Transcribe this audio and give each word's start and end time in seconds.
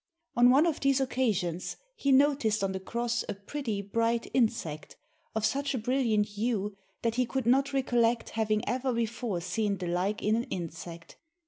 On 0.35 0.49
one 0.49 0.65
of 0.65 0.79
these 0.79 0.99
occasions 0.99 1.77
he 1.95 2.11
noticed 2.11 2.63
on 2.63 2.71
the 2.71 2.79
cross 2.79 3.23
a 3.29 3.35
pretty, 3.35 3.83
bright 3.83 4.31
insect, 4.33 4.95
of 5.35 5.45
such 5.45 5.75
a 5.75 5.77
brilliant 5.77 6.25
hue 6.29 6.75
that 7.03 7.13
he 7.21 7.25
could 7.27 7.45
not 7.45 7.71
recollect 7.71 8.29
having 8.31 8.67
ever 8.67 8.93
before 8.93 9.41
seen 9.41 9.77
the 9.77 9.85
like 9.85 10.23
in 10.23 10.35
an 10.35 10.45
insect. 10.45 11.17